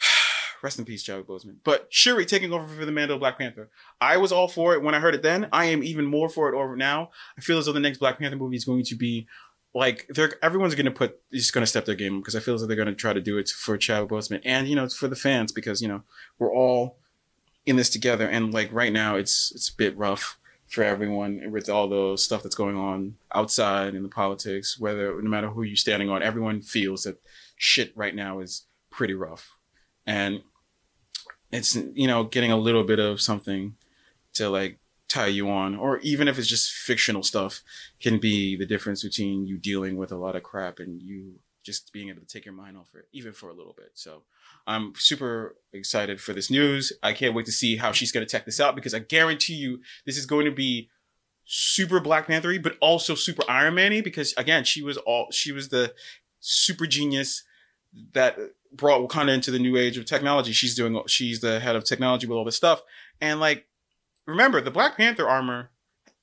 rest 0.62 0.78
in 0.78 0.84
peace, 0.84 1.02
Chadwick 1.02 1.26
Boseman. 1.26 1.56
But 1.64 1.86
Shuri 1.90 2.26
taking 2.26 2.52
over 2.52 2.66
for 2.66 2.84
the 2.84 2.92
Mando 2.92 3.18
Black 3.18 3.38
Panther. 3.38 3.70
I 4.00 4.16
was 4.16 4.32
all 4.32 4.48
for 4.48 4.74
it 4.74 4.82
when 4.82 4.94
I 4.94 5.00
heard 5.00 5.14
it 5.14 5.22
then. 5.22 5.48
I 5.52 5.66
am 5.66 5.82
even 5.82 6.04
more 6.04 6.28
for 6.28 6.52
it 6.52 6.56
over 6.56 6.76
now. 6.76 7.10
I 7.38 7.40
feel 7.40 7.58
as 7.58 7.66
though 7.66 7.72
the 7.72 7.80
next 7.80 7.98
Black 7.98 8.18
Panther 8.18 8.36
movie 8.36 8.56
is 8.56 8.64
going 8.64 8.84
to 8.84 8.94
be 8.96 9.26
like 9.74 10.06
they're 10.08 10.32
everyone's 10.42 10.74
going 10.74 10.84
to 10.86 10.92
put 10.92 11.20
just 11.32 11.52
going 11.52 11.62
to 11.62 11.66
step 11.66 11.84
their 11.84 11.94
game 11.94 12.20
because 12.20 12.36
I 12.36 12.40
feel 12.40 12.54
as 12.54 12.60
though 12.60 12.66
they're 12.66 12.76
going 12.76 12.86
to 12.86 12.94
try 12.94 13.12
to 13.12 13.20
do 13.20 13.38
it 13.38 13.48
for 13.48 13.76
Chadwick 13.76 14.10
Boseman 14.10 14.40
and 14.44 14.68
you 14.68 14.76
know 14.76 14.84
it's 14.84 14.96
for 14.96 15.08
the 15.08 15.16
fans 15.16 15.52
because 15.52 15.82
you 15.82 15.88
know 15.88 16.02
we're 16.38 16.52
all 16.52 16.96
in 17.66 17.76
this 17.76 17.90
together 17.90 18.26
and 18.26 18.54
like 18.54 18.72
right 18.72 18.92
now 18.92 19.16
it's 19.16 19.52
it's 19.54 19.68
a 19.68 19.76
bit 19.76 19.96
rough 19.96 20.38
for 20.74 20.84
everyone 20.84 21.50
with 21.50 21.68
all 21.70 21.88
the 21.88 22.16
stuff 22.18 22.42
that's 22.42 22.54
going 22.54 22.76
on 22.76 23.16
outside 23.34 23.94
in 23.94 24.02
the 24.02 24.08
politics, 24.08 24.78
whether 24.78 25.20
no 25.22 25.30
matter 25.30 25.48
who 25.48 25.62
you're 25.62 25.76
standing 25.76 26.10
on, 26.10 26.22
everyone 26.22 26.60
feels 26.60 27.04
that 27.04 27.20
shit 27.56 27.96
right 27.96 28.14
now 28.14 28.40
is 28.40 28.66
pretty 28.90 29.14
rough. 29.14 29.56
And 30.06 30.42
it's, 31.50 31.74
you 31.74 32.06
know, 32.06 32.24
getting 32.24 32.52
a 32.52 32.56
little 32.56 32.84
bit 32.84 32.98
of 32.98 33.20
something 33.20 33.76
to 34.34 34.50
like 34.50 34.78
tie 35.08 35.28
you 35.28 35.48
on, 35.48 35.76
or 35.76 35.98
even 35.98 36.28
if 36.28 36.38
it's 36.38 36.48
just 36.48 36.72
fictional 36.72 37.22
stuff, 37.22 37.62
can 38.00 38.18
be 38.18 38.56
the 38.56 38.66
difference 38.66 39.02
between 39.02 39.46
you 39.46 39.56
dealing 39.56 39.96
with 39.96 40.10
a 40.10 40.16
lot 40.16 40.36
of 40.36 40.42
crap 40.42 40.80
and 40.80 41.00
you 41.00 41.34
just 41.64 41.92
being 41.92 42.10
able 42.10 42.20
to 42.20 42.26
take 42.26 42.44
your 42.44 42.54
mind 42.54 42.76
off 42.76 42.94
it, 42.94 43.08
even 43.12 43.32
for 43.32 43.48
a 43.48 43.54
little 43.54 43.72
bit. 43.76 43.90
So 43.94 44.22
I'm 44.66 44.92
super 44.96 45.56
excited 45.72 46.20
for 46.20 46.32
this 46.32 46.50
news. 46.50 46.92
I 47.02 47.14
can't 47.14 47.34
wait 47.34 47.46
to 47.46 47.52
see 47.52 47.76
how 47.76 47.90
she's 47.90 48.12
going 48.12 48.24
to 48.24 48.30
check 48.30 48.44
this 48.44 48.60
out 48.60 48.76
because 48.76 48.94
I 48.94 48.98
guarantee 49.00 49.54
you 49.54 49.80
this 50.04 50.18
is 50.18 50.26
going 50.26 50.44
to 50.44 50.52
be 50.52 50.90
super 51.44 52.00
Black 52.00 52.26
Panthery, 52.26 52.58
but 52.58 52.76
also 52.80 53.14
super 53.14 53.42
Iron 53.48 53.74
Man 53.74 54.02
because 54.02 54.34
again, 54.36 54.64
she 54.64 54.82
was 54.82 54.98
all, 54.98 55.28
she 55.32 55.52
was 55.52 55.70
the 55.70 55.94
super 56.38 56.86
genius 56.86 57.42
that 58.12 58.36
brought 58.72 59.00
Wakanda 59.00 59.34
into 59.34 59.50
the 59.50 59.58
new 59.58 59.76
age 59.76 59.96
of 59.96 60.04
technology. 60.04 60.52
She's 60.52 60.74
doing, 60.74 61.00
she's 61.06 61.40
the 61.40 61.60
head 61.60 61.76
of 61.76 61.84
technology 61.84 62.26
with 62.26 62.36
all 62.36 62.44
this 62.44 62.56
stuff. 62.56 62.82
And 63.20 63.40
like, 63.40 63.66
remember 64.26 64.60
the 64.60 64.70
Black 64.70 64.96
Panther 64.96 65.28
armor 65.28 65.70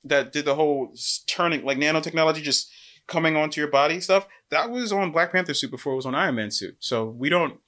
that 0.04 0.32
did 0.32 0.44
the 0.44 0.54
whole 0.54 0.94
turning, 1.26 1.64
like 1.64 1.78
nanotechnology 1.78 2.42
just 2.42 2.70
coming 3.06 3.36
onto 3.36 3.60
your 3.60 3.70
body 3.70 4.00
stuff, 4.00 4.26
that 4.50 4.70
was 4.70 4.92
on 4.92 5.12
Black 5.12 5.32
Panther 5.32 5.54
suit 5.54 5.70
before 5.70 5.92
it 5.92 5.96
was 5.96 6.06
on 6.06 6.14
Iron 6.14 6.36
Man 6.36 6.50
suit. 6.50 6.76
So 6.80 7.06
we 7.06 7.28
don't 7.28 7.60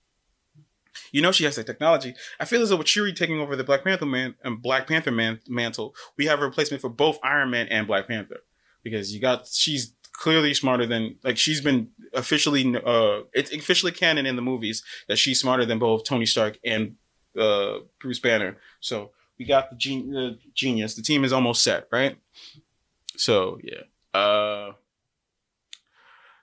you 1.13 1.23
know 1.23 1.33
she 1.33 1.45
has 1.45 1.57
that 1.57 1.67
technology. 1.67 2.15
I 2.39 2.45
feel 2.45 2.63
as 2.63 2.71
though 2.71 2.77
with 2.77 2.89
Shuri 2.89 3.13
taking 3.13 3.41
over 3.41 3.57
the 3.57 3.65
Black 3.65 3.85
Panther 3.85 4.07
man 4.07 4.35
and 4.43 4.63
Black 4.63 4.87
Panther 4.87 5.11
man 5.11 5.41
mantle, 5.49 5.95
we 6.17 6.27
have 6.27 6.41
a 6.41 6.43
replacement 6.45 6.81
for 6.81 6.91
both 6.91 7.19
Iron 7.23 7.51
Man 7.51 7.69
and 7.69 7.87
Black 7.87 8.09
Panther 8.09 8.41
because 8.83 9.15
you 9.15 9.21
got 9.21 9.47
she's 9.47 9.93
clearly 10.13 10.55
smarter 10.55 10.87
than 10.87 11.17
like 11.25 11.37
she's 11.37 11.61
been 11.61 11.91
officially 12.13 12.77
uh 12.77 13.21
it's 13.33 13.53
officially 13.53 13.91
canon 13.91 14.27
in 14.27 14.37
the 14.37 14.43
movies 14.43 14.85
that 15.09 15.19
she's 15.19 15.41
smarter 15.41 15.65
than 15.65 15.79
both 15.79 16.05
Tony 16.05 16.27
Stark 16.27 16.59
and 16.65 16.97
uh 17.39 17.79
Bruce 18.01 18.21
Banner. 18.21 18.57
So 18.81 19.11
we 19.39 19.45
got 19.45 19.71
the, 19.71 19.77
gen- 19.77 20.39
genius. 20.55 20.95
The 20.95 21.03
team 21.03 21.25
is 21.25 21.33
almost 21.33 21.65
set, 21.65 21.89
right? 21.91 22.17
So 23.17 23.59
yeah. 23.63 23.83
Uh 24.19 24.73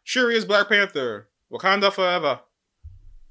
Shuri 0.03 0.35
is 0.35 0.45
Black 0.45 0.69
Panther. 0.69 1.27
Wakanda 1.51 1.91
forever. 1.91 2.39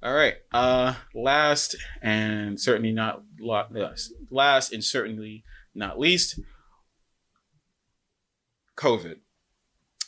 All 0.03 0.15
right. 0.15 0.35
Uh, 0.53 0.95
last 1.15 1.77
and 2.03 2.61
certainly 2.61 2.93
not 2.93 3.23
last, 3.39 4.13
last 4.31 4.73
and 4.73 4.83
certainly 4.83 5.45
not 5.75 5.99
least, 5.99 6.41
COVID. 8.77 9.17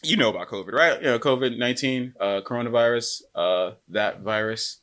You 0.02 0.16
know 0.16 0.30
about 0.30 0.48
COVID, 0.48 0.72
right? 0.72 0.98
You 1.00 1.06
know, 1.06 1.18
COVID 1.18 1.58
nineteen, 1.58 2.14
uh, 2.18 2.40
coronavirus, 2.44 3.22
uh, 3.34 3.72
that 3.88 4.20
virus, 4.20 4.80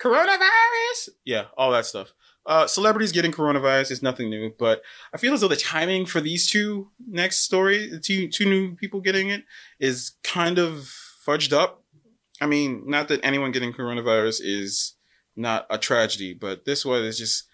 coronavirus. 0.00 1.10
Yeah, 1.24 1.44
all 1.56 1.70
that 1.70 1.86
stuff. 1.86 2.12
Uh, 2.44 2.66
celebrities 2.66 3.12
getting 3.12 3.32
coronavirus 3.32 3.90
is 3.90 4.02
nothing 4.02 4.30
new, 4.30 4.52
but 4.58 4.82
I 5.12 5.18
feel 5.18 5.34
as 5.34 5.40
though 5.40 5.48
the 5.48 5.56
timing 5.56 6.06
for 6.06 6.20
these 6.20 6.50
two 6.50 6.90
next 7.06 7.40
story, 7.40 7.90
two 8.02 8.28
two 8.28 8.44
new 8.44 8.74
people 8.74 9.00
getting 9.00 9.28
it, 9.28 9.44
is 9.78 10.12
kind 10.24 10.58
of 10.58 10.92
fudged 11.26 11.52
up 11.52 11.82
I 12.40 12.46
mean, 12.46 12.82
not 12.86 13.08
that 13.08 13.24
anyone 13.24 13.52
getting 13.52 13.72
coronavirus 13.72 14.40
is 14.42 14.94
not 15.34 15.66
a 15.70 15.78
tragedy, 15.78 16.34
but 16.34 16.64
this 16.64 16.84
one 16.84 17.02
is 17.02 17.18
just 17.18 17.44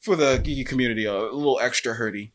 for 0.00 0.16
the 0.16 0.38
geeky 0.38 0.66
community 0.66 1.04
a 1.04 1.14
little 1.14 1.60
extra 1.60 1.96
hurty. 1.96 2.32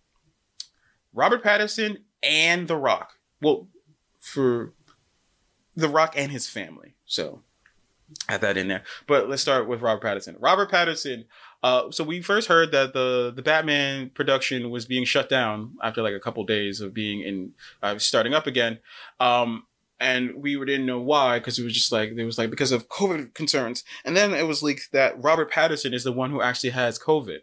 Robert 1.14 1.44
Pattinson 1.44 1.98
and 2.24 2.68
The 2.68 2.78
Rock. 2.78 3.14
Well, 3.42 3.68
for 4.20 4.74
The 5.76 5.90
Rock 5.90 6.14
and 6.16 6.32
his 6.32 6.48
family. 6.48 6.96
So 7.06 7.42
add 8.30 8.42
that 8.42 8.58
in 8.58 8.68
there. 8.68 8.84
But 9.08 9.28
let's 9.28 9.42
start 9.42 9.68
with 9.68 9.82
Robert 9.82 10.04
Pattinson. 10.06 10.36
Robert 10.40 10.70
Pattinson. 10.70 11.26
Uh, 11.64 11.92
so 11.92 12.04
we 12.04 12.22
first 12.22 12.48
heard 12.48 12.72
that 12.72 12.94
the 12.94 13.32
the 13.36 13.44
Batman 13.44 14.10
production 14.10 14.72
was 14.72 14.86
being 14.86 15.06
shut 15.06 15.30
down 15.30 15.76
after 15.84 16.02
like 16.02 16.16
a 16.16 16.20
couple 16.20 16.44
days 16.44 16.82
of 16.82 16.94
being 16.94 17.22
in 17.22 17.52
uh, 17.84 17.98
starting 18.00 18.34
up 18.34 18.48
again. 18.48 18.80
Um, 19.20 19.64
and 20.02 20.34
we 20.36 20.58
didn't 20.66 20.88
know 20.88 21.00
why 21.00 21.38
because 21.38 21.60
it 21.60 21.64
was 21.64 21.74
just 21.74 21.92
like 21.92 22.10
it 22.10 22.26
was 22.26 22.38
like 22.38 22.50
because 22.50 22.72
of 22.72 22.90
COVID 22.90 23.36
concerns. 23.36 23.84
And 24.04 24.18
then 24.18 24.34
it 24.34 24.48
was 24.48 24.64
leaked 24.64 24.92
that 24.92 25.24
Robert 25.24 25.52
Pattinson 25.52 25.94
is 25.94 26.04
the 26.04 26.12
one 26.12 26.32
who 26.32 26.42
actually 26.42 26.72
has 26.72 27.00
COVID. 27.00 27.40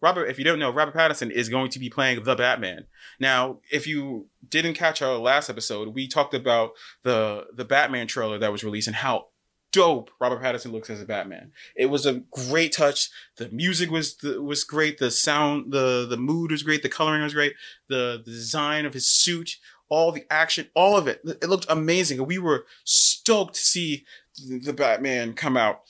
Robert, 0.00 0.24
if 0.24 0.38
you 0.38 0.44
don't 0.44 0.58
know, 0.58 0.70
Robert 0.72 0.94
Pattinson 0.94 1.30
is 1.30 1.50
going 1.50 1.70
to 1.70 1.78
be 1.78 1.90
playing 1.90 2.24
the 2.24 2.34
Batman. 2.34 2.86
Now, 3.20 3.58
if 3.70 3.86
you 3.86 4.28
didn't 4.48 4.74
catch 4.74 5.02
our 5.02 5.18
last 5.18 5.50
episode, 5.50 5.94
we 5.94 6.08
talked 6.08 6.32
about 6.32 6.70
the 7.02 7.48
the 7.54 7.66
Batman 7.66 8.06
trailer 8.06 8.38
that 8.38 8.50
was 8.50 8.64
released 8.64 8.88
and 8.88 8.96
how 8.96 9.26
dope 9.72 10.10
Robert 10.18 10.42
Pattinson 10.42 10.72
looks 10.72 10.90
as 10.90 11.02
a 11.02 11.06
Batman. 11.06 11.52
It 11.76 11.86
was 11.86 12.06
a 12.06 12.22
great 12.30 12.72
touch. 12.72 13.10
The 13.36 13.50
music 13.50 13.90
was 13.90 14.16
the, 14.16 14.42
was 14.42 14.64
great. 14.64 14.98
The 14.98 15.10
sound, 15.10 15.72
the 15.72 16.06
the 16.08 16.16
mood 16.16 16.50
was 16.50 16.62
great. 16.62 16.82
The 16.82 16.88
coloring 16.88 17.22
was 17.22 17.34
great. 17.34 17.52
The, 17.88 18.22
the 18.24 18.32
design 18.32 18.86
of 18.86 18.94
his 18.94 19.06
suit, 19.06 19.56
all 19.90 20.12
the 20.12 20.24
action, 20.30 20.68
all 20.74 20.96
of 20.96 21.06
it. 21.06 21.20
It 21.24 21.48
looked 21.48 21.66
amazing. 21.68 22.24
We 22.24 22.38
were 22.38 22.64
stoked 22.84 23.54
to 23.56 23.60
see 23.60 24.04
the 24.48 24.72
Batman 24.72 25.34
come 25.34 25.56
out 25.56 25.82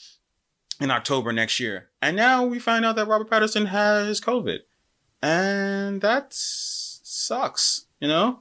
in 0.81 0.91
October 0.91 1.33
next 1.33 1.61
year. 1.61 1.91
And 2.03 2.17
now 2.17 2.45
we 2.45 2.59
find 2.59 2.85
out 2.85 2.97
that 2.97 3.07
Robert 3.07 3.31
Pattinson 3.31 3.67
has 3.67 4.21
COVID. 4.21 4.61
And 5.23 6.01
that 6.01 6.29
sucks, 6.31 7.85
you 8.01 8.09
know? 8.09 8.41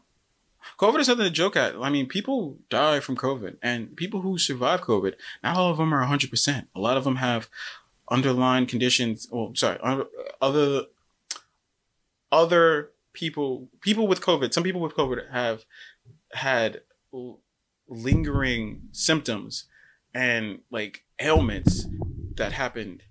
COVID 0.78 1.00
is 1.00 1.08
something 1.08 1.26
to 1.26 1.32
joke 1.32 1.58
at. 1.58 1.76
I 1.76 1.90
mean, 1.90 2.08
people 2.08 2.58
die 2.70 3.02
from 3.02 3.18
COVID, 3.18 3.58
and 3.62 3.98
people 3.98 4.22
who 4.22 4.38
survive 4.38 4.80
COVID, 4.80 5.16
not 5.44 5.58
all 5.58 5.72
of 5.72 5.78
them 5.78 5.94
are 5.94 6.06
100%. 6.06 6.68
A 6.74 6.80
lot 6.80 6.96
of 6.96 7.04
them 7.04 7.18
have 7.18 7.50
underlying 8.10 8.66
conditions, 8.66 9.28
well, 9.30 9.52
sorry, 9.56 9.78
other 10.42 10.86
other 12.32 12.92
people 13.14 13.70
people 13.82 14.08
with 14.08 14.22
COVID, 14.22 14.54
some 14.54 14.64
people 14.64 14.82
with 14.82 14.96
COVID 14.96 15.32
have 15.32 15.66
had 16.34 16.82
lingering 17.88 18.82
symptoms 18.92 19.66
and 20.14 20.60
like 20.72 21.04
ailments 21.20 21.88
that 22.36 22.54
happened 22.54 23.04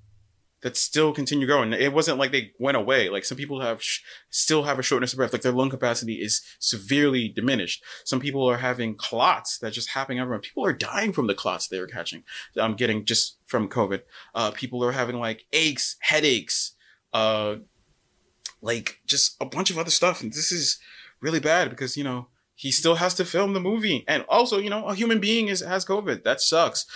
that 0.63 0.77
still 0.77 1.13
continue 1.13 1.47
growing. 1.47 1.73
It 1.73 1.93
wasn't 1.93 2.19
like 2.19 2.33
they 2.33 2.53
went 2.59 2.77
away. 2.77 3.09
Like 3.09 3.25
some 3.25 3.39
people 3.39 3.61
have 3.61 3.83
sh- 3.83 4.01
still 4.29 4.65
have 4.65 4.79
a 4.79 4.83
shortness 4.83 5.13
of 5.13 5.19
breath. 5.19 5.33
Like 5.33 5.43
their 5.43 5.53
lung 5.53 5.71
capacity 5.71 6.15
is 6.15 6.43
severely 6.59 7.29
diminished. 7.29 7.83
Some 8.05 8.19
people 8.19 8.45
are 8.49 8.57
having 8.57 8.97
clots 8.97 9.59
that 9.59 9.73
just 9.73 9.91
happen 9.91 10.19
everywhere. 10.19 10.41
People 10.41 10.67
are 10.67 10.73
dying 10.73 11.13
from 11.13 11.29
the 11.29 11.35
clots 11.35 11.69
they 11.69 11.79
were 11.79 11.87
catching. 11.87 12.25
I'm 12.57 12.73
um, 12.73 12.77
getting 12.77 13.05
just 13.05 13.39
from 13.47 13.69
COVID. 13.69 14.03
Uh, 14.35 14.51
people 14.51 14.83
are 14.85 14.93
having 14.93 15.17
like 15.17 15.45
aches, 15.53 15.97
headaches, 16.01 16.75
uh, 17.13 17.57
like 18.61 19.01
just 19.07 19.37
a 19.41 19.47
bunch 19.47 19.71
of 19.71 19.79
other 19.79 19.91
stuff. 19.91 20.21
And 20.21 20.33
this 20.33 20.53
is 20.53 20.79
really 21.21 21.41
bad 21.41 21.71
because, 21.71 21.97
you 21.97 22.05
know, 22.05 22.27
he 22.55 22.73
still 22.73 22.97
has 22.97 23.15
to 23.15 23.25
film 23.25 23.53
the 23.53 23.61
movie. 23.61 24.05
And 24.09 24.25
also, 24.29 24.59
you 24.59 24.71
know, 24.71 24.87
a 24.87 24.95
human 24.95 25.21
being 25.21 25.49
is 25.49 25.61
has 25.61 25.85
COVID. 25.85 26.25
That 26.25 26.41
sucks. 26.41 26.87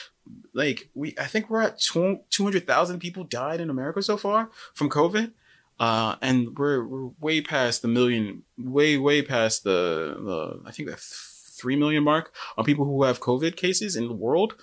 Like 0.53 0.89
we 0.95 1.15
I 1.19 1.25
think 1.27 1.49
we're 1.49 1.63
at 1.63 1.81
200,000 1.81 2.99
people 2.99 3.25
died 3.25 3.61
in 3.61 3.71
America 3.71 4.03
so 4.03 4.17
far 4.17 4.51
from 4.75 4.91
COVID. 4.91 5.33
Uh, 5.81 6.17
and 6.21 6.57
we're, 6.59 6.85
we're 6.85 7.11
way 7.21 7.41
past 7.41 7.83
the 7.83 7.89
million, 7.89 8.45
way, 8.57 8.97
way 8.99 9.21
past 9.23 9.65
the, 9.65 10.17
the 10.21 10.69
I 10.69 10.71
think 10.71 10.89
the 10.89 10.97
3 10.97 11.77
million 11.77 12.05
mark 12.05 12.33
on 12.57 12.65
people 12.65 12.85
who 12.85 13.03
have 13.05 13.21
COVID 13.21 13.57
cases 13.57 13.97
in 13.97 14.07
the 14.07 14.15
world. 14.15 14.55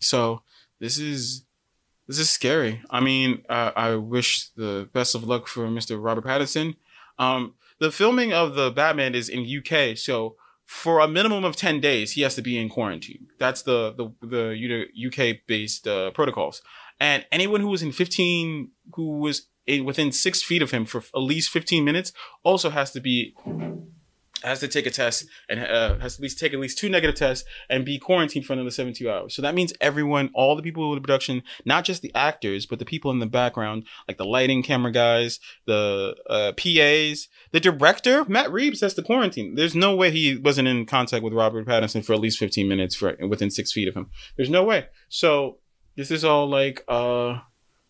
So 0.00 0.42
this 0.78 0.98
is 0.98 1.44
this 2.08 2.18
is 2.18 2.30
scary. 2.30 2.80
I 2.90 3.00
mean, 3.00 3.44
uh, 3.48 3.70
I 3.76 3.94
wish 3.94 4.48
the 4.56 4.88
best 4.92 5.14
of 5.14 5.24
luck 5.24 5.46
for 5.46 5.68
Mr. 5.68 6.02
Robert 6.02 6.24
Pattinson. 6.24 6.74
Um, 7.18 7.54
the 7.78 7.92
filming 7.92 8.32
of 8.32 8.54
the 8.54 8.70
Batman 8.70 9.14
is 9.14 9.28
in 9.28 9.46
UK, 9.46 9.96
so 9.96 10.34
for 10.64 11.00
a 11.00 11.06
minimum 11.08 11.44
of 11.44 11.54
10 11.54 11.80
days, 11.80 12.12
he 12.12 12.22
has 12.22 12.34
to 12.34 12.42
be 12.42 12.58
in 12.58 12.68
quarantine. 12.68 13.28
That's 13.38 13.62
the, 13.62 13.94
the, 13.94 14.26
the 14.26 14.86
UK 15.06 15.46
based 15.46 15.86
uh, 15.86 16.10
protocols. 16.10 16.62
And 16.98 17.24
anyone 17.30 17.60
who 17.60 17.68
was 17.68 17.82
in 17.82 17.92
15, 17.92 18.70
who 18.94 19.18
was 19.18 19.46
in, 19.66 19.84
within 19.84 20.10
six 20.10 20.42
feet 20.42 20.62
of 20.62 20.70
him 20.70 20.84
for 20.84 20.98
at 20.98 21.20
least 21.20 21.50
15 21.50 21.84
minutes 21.84 22.12
also 22.42 22.70
has 22.70 22.90
to 22.92 23.00
be 23.00 23.34
has 24.42 24.60
to 24.60 24.68
take 24.68 24.86
a 24.86 24.90
test 24.90 25.26
and 25.48 25.60
uh, 25.60 25.98
has 25.98 26.16
to 26.16 26.20
at 26.20 26.22
least 26.22 26.38
take 26.38 26.52
at 26.52 26.60
least 26.60 26.78
two 26.78 26.88
negative 26.88 27.16
tests 27.16 27.48
and 27.68 27.84
be 27.84 27.98
quarantined 27.98 28.44
for 28.44 28.52
another 28.52 28.70
72 28.70 29.08
hours. 29.10 29.34
So 29.34 29.42
that 29.42 29.54
means 29.54 29.72
everyone, 29.80 30.30
all 30.34 30.56
the 30.56 30.62
people 30.62 30.92
in 30.92 30.96
the 30.96 31.00
production, 31.00 31.42
not 31.64 31.84
just 31.84 32.02
the 32.02 32.14
actors, 32.14 32.66
but 32.66 32.78
the 32.78 32.84
people 32.84 33.10
in 33.10 33.18
the 33.18 33.26
background, 33.26 33.84
like 34.06 34.16
the 34.16 34.24
lighting 34.24 34.62
camera 34.62 34.92
guys, 34.92 35.40
the 35.66 36.16
uh, 36.28 36.52
PAs, 36.52 37.28
the 37.52 37.60
director, 37.60 38.24
Matt 38.26 38.52
Reeves 38.52 38.80
has 38.80 38.94
to 38.94 39.02
quarantine. 39.02 39.54
There's 39.54 39.74
no 39.74 39.94
way 39.94 40.10
he 40.10 40.36
wasn't 40.36 40.68
in 40.68 40.86
contact 40.86 41.24
with 41.24 41.32
Robert 41.32 41.66
Pattinson 41.66 42.04
for 42.04 42.12
at 42.12 42.20
least 42.20 42.38
15 42.38 42.68
minutes 42.68 42.94
for 42.94 43.16
within 43.28 43.50
six 43.50 43.72
feet 43.72 43.88
of 43.88 43.94
him. 43.94 44.10
There's 44.36 44.50
no 44.50 44.64
way. 44.64 44.86
So 45.08 45.58
this 45.96 46.10
is 46.10 46.24
all 46.24 46.48
like, 46.48 46.84
uh, 46.88 47.40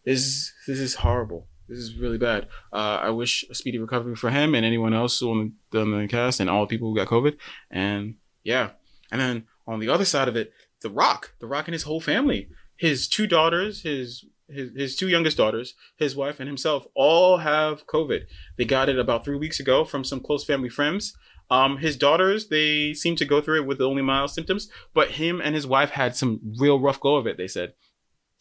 this, 0.05 0.53
this 0.67 0.79
is 0.79 0.97
horrible. 0.97 1.47
This 1.69 1.79
is 1.79 1.97
really 1.97 2.19
bad. 2.19 2.49
Uh, 2.73 3.01
I 3.03 3.11
wish 3.11 3.45
a 3.51 3.55
speedy 3.55 3.79
recovery 3.79 4.17
for 4.17 4.31
him 4.31 4.55
and 4.55 4.65
anyone 4.65 4.95
else 4.95 5.23
on 5.23 5.55
the, 5.71 5.81
on 5.81 6.01
the 6.01 6.09
cast 6.09 6.41
and 6.41 6.49
all 6.49 6.65
the 6.65 6.71
people 6.71 6.91
who 6.91 6.97
got 6.97 7.09
COVID. 7.09 7.37
And 7.71 8.15
yeah. 8.43 8.71
And 9.11 9.21
then 9.21 9.47
on 9.67 9.81
the 9.81 9.89
other 9.89 10.05
side 10.05 10.29
of 10.29 10.37
it, 10.37 10.53
The 10.81 10.91
Rock, 10.91 11.35
The 11.41 11.47
Rock 11.47 11.69
and 11.69 11.75
his 11.75 11.83
whole 11.83 12.01
family, 12.01 12.49
his 12.77 13.09
two 13.09 13.27
daughters, 13.27 13.83
his 13.83 14.25
his, 14.51 14.71
his 14.75 14.97
two 14.97 15.09
youngest 15.09 15.37
daughters, 15.37 15.75
his 15.97 16.17
wife, 16.17 16.41
and 16.41 16.49
himself 16.49 16.87
all 16.95 17.39
have 17.39 17.87
COVID. 17.87 18.23
They 18.57 18.65
got 18.65 18.89
it 18.89 18.99
about 18.99 19.25
three 19.25 19.37
weeks 19.37 19.61
ago 19.61 19.85
from 19.85 20.05
some 20.05 20.21
close 20.21 20.45
family 20.45 20.71
friends. 20.71 21.15
Um, 21.51 21.79
his 21.79 21.97
daughters, 21.97 22.49
they 22.49 22.93
seem 22.95 23.17
to 23.17 23.25
go 23.25 23.41
through 23.41 23.63
it 23.63 23.67
with 23.67 23.81
only 23.81 24.03
mild 24.03 24.31
symptoms, 24.31 24.69
but 24.95 25.13
him 25.13 25.41
and 25.43 25.55
his 25.55 25.67
wife 25.67 25.91
had 25.91 26.15
some 26.15 26.41
real 26.59 26.81
rough 26.81 27.01
go 27.01 27.17
of 27.17 27.27
it, 27.27 27.37
they 27.37 27.49
said. 27.49 27.75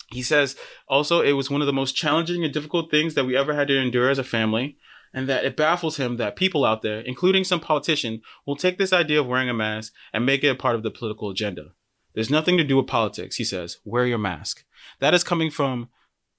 He 0.08 0.22
says 0.22 0.56
also 0.88 1.22
it 1.22 1.34
was 1.34 1.50
one 1.50 1.62
of 1.62 1.68
the 1.68 1.74
most 1.74 1.96
challenging 1.96 2.44
and 2.44 2.54
difficult 2.54 2.90
things 2.90 3.14
that 3.14 3.26
we 3.26 3.36
ever 3.36 3.54
had 3.54 3.68
to 3.68 3.78
endure 3.78 4.10
as 4.10 4.20
a 4.20 4.24
family, 4.24 4.78
and 5.14 5.28
that 5.30 5.46
it 5.46 5.58
baffles 5.58 5.98
him 5.98 6.18
that 6.18 6.36
people 6.36 6.66
out 6.66 6.82
there, 6.82 7.00
including 7.00 7.44
some 7.44 7.60
politician, 7.60 8.22
will 8.46 8.56
take 8.56 8.78
this 8.78 8.94
idea 8.94 9.20
of 9.20 9.28
wearing 9.28 9.50
a 9.50 9.54
mask 9.54 9.94
and 10.14 10.26
make 10.26 10.44
it 10.44 10.50
a 10.50 10.56
part 10.56 10.76
of 10.76 10.84
the 10.84 10.92
political 10.92 11.30
agenda. 11.30 11.72
There's 12.14 12.30
nothing 12.30 12.58
to 12.58 12.64
do 12.64 12.78
with 12.78 12.88
politics, 12.88 13.36
he 13.36 13.44
says. 13.44 13.78
Wear 13.86 14.06
your 14.06 14.18
mask. 14.18 14.64
That 15.00 15.14
is 15.14 15.24
coming 15.24 15.52
from 15.52 15.90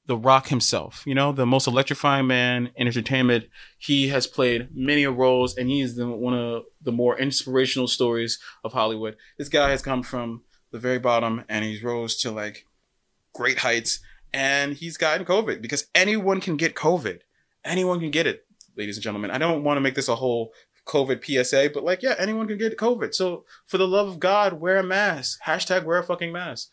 The 0.06 0.16
Rock 0.16 0.48
himself, 0.48 1.02
you 1.06 1.14
know, 1.14 1.32
the 1.32 1.46
most 1.46 1.66
electrifying 1.66 2.26
man 2.26 2.70
in 2.74 2.88
entertainment. 2.88 3.44
He 3.78 4.08
has 4.08 4.26
played 4.26 4.68
many 4.74 5.06
roles, 5.06 5.56
and 5.56 5.68
he 5.68 5.80
is 5.80 5.96
the, 5.96 6.08
one 6.08 6.34
of 6.34 6.64
the 6.82 6.92
more 6.92 7.18
inspirational 7.18 7.88
stories 7.88 8.38
of 8.64 8.72
Hollywood. 8.72 9.16
This 9.36 9.48
guy 9.48 9.70
has 9.70 9.82
come 9.82 10.02
from 10.02 10.42
the 10.72 10.78
very 10.78 10.98
bottom, 10.98 11.44
and 11.48 11.64
he's 11.64 11.82
rose 11.82 12.16
to 12.18 12.30
like 12.30 12.66
great 13.38 13.58
heights, 13.58 14.00
and 14.34 14.74
he's 14.74 14.96
gotten 14.96 15.24
COVID 15.24 15.62
because 15.62 15.86
anyone 15.94 16.40
can 16.40 16.56
get 16.56 16.74
COVID. 16.74 17.20
Anyone 17.64 18.00
can 18.00 18.10
get 18.10 18.26
it, 18.26 18.44
ladies 18.76 18.96
and 18.96 19.04
gentlemen. 19.04 19.30
I 19.30 19.38
don't 19.38 19.62
want 19.62 19.76
to 19.76 19.80
make 19.80 19.94
this 19.94 20.08
a 20.08 20.16
whole 20.16 20.52
COVID 20.86 21.24
PSA, 21.24 21.70
but 21.72 21.84
like, 21.84 22.02
yeah, 22.02 22.16
anyone 22.18 22.48
can 22.48 22.58
get 22.58 22.76
COVID. 22.76 23.14
So 23.14 23.44
for 23.64 23.78
the 23.78 23.86
love 23.86 24.08
of 24.08 24.18
God, 24.18 24.54
wear 24.54 24.78
a 24.78 24.82
mask. 24.82 25.40
Hashtag 25.46 25.84
wear 25.84 25.98
a 25.98 26.02
fucking 26.02 26.32
mask. 26.32 26.68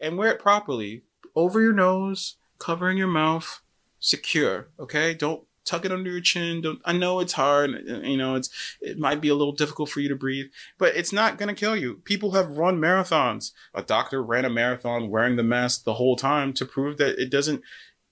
And 0.00 0.16
wear 0.16 0.30
it 0.30 0.38
properly. 0.38 1.02
Over 1.34 1.60
your 1.60 1.72
nose, 1.72 2.36
covering 2.58 2.96
your 2.96 3.08
mouth, 3.08 3.62
secure. 3.98 4.68
Okay? 4.78 5.12
Don't 5.12 5.42
tuck 5.66 5.84
it 5.84 5.92
under 5.92 6.10
your 6.10 6.20
chin. 6.20 6.62
Don't 6.62 6.80
I 6.84 6.92
know 6.92 7.20
it's 7.20 7.34
hard, 7.34 7.70
you 7.86 8.16
know, 8.16 8.36
it's 8.36 8.48
it 8.80 8.98
might 8.98 9.20
be 9.20 9.28
a 9.28 9.34
little 9.34 9.52
difficult 9.52 9.90
for 9.90 10.00
you 10.00 10.08
to 10.08 10.16
breathe, 10.16 10.46
but 10.78 10.96
it's 10.96 11.12
not 11.12 11.36
gonna 11.36 11.54
kill 11.54 11.76
you. 11.76 12.00
People 12.04 12.30
have 12.32 12.56
run 12.56 12.78
marathons. 12.78 13.52
A 13.74 13.82
doctor 13.82 14.22
ran 14.22 14.44
a 14.44 14.50
marathon 14.50 15.10
wearing 15.10 15.36
the 15.36 15.42
mask 15.42 15.84
the 15.84 15.94
whole 15.94 16.16
time 16.16 16.52
to 16.54 16.64
prove 16.64 16.96
that 16.98 17.18
it 17.18 17.30
doesn't 17.30 17.62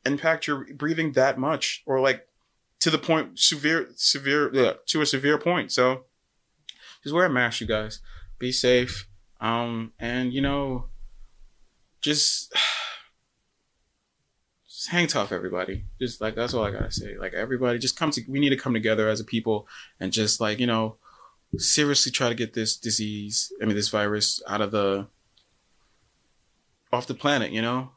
impact 0.04 0.46
your 0.46 0.66
breathing 0.74 1.12
that 1.12 1.38
much 1.38 1.82
or 1.86 2.00
like 2.00 2.28
to 2.80 2.90
the 2.90 2.98
point 2.98 3.38
severe 3.38 3.88
severe 3.96 4.76
to 4.86 5.00
a 5.00 5.06
severe 5.06 5.38
point. 5.38 5.72
So 5.72 6.04
just 7.02 7.14
wear 7.14 7.26
a 7.26 7.30
mask, 7.30 7.60
you 7.60 7.66
guys. 7.66 8.00
Be 8.38 8.52
safe. 8.52 9.08
Um 9.40 9.92
and 9.98 10.32
you 10.32 10.40
know 10.40 10.86
just 12.00 12.52
hang 14.86 15.06
tough, 15.06 15.32
everybody. 15.32 15.84
Just 16.00 16.20
like 16.20 16.34
that's 16.34 16.54
all 16.54 16.64
I 16.64 16.70
gotta 16.70 16.90
say. 16.90 17.16
Like 17.16 17.34
everybody, 17.34 17.78
just 17.78 17.98
come 17.98 18.10
to. 18.12 18.22
We 18.28 18.40
need 18.40 18.50
to 18.50 18.56
come 18.56 18.74
together 18.74 19.08
as 19.08 19.20
a 19.20 19.24
people 19.24 19.68
and 20.00 20.12
just 20.12 20.40
like 20.40 20.58
you 20.58 20.66
know, 20.66 20.96
seriously 21.56 22.12
try 22.12 22.28
to 22.28 22.34
get 22.34 22.54
this 22.54 22.76
disease. 22.76 23.52
I 23.60 23.64
mean, 23.64 23.76
this 23.76 23.88
virus 23.88 24.42
out 24.48 24.60
of 24.60 24.70
the 24.70 25.06
off 26.92 27.06
the 27.06 27.14
planet. 27.14 27.52
You 27.52 27.62
know. 27.62 27.90